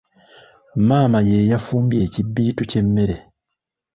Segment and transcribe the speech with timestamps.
[0.87, 3.15] Maama ye yafumbye ekibbiitu ky’emmere.